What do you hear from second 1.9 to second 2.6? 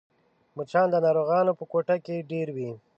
کې ډېر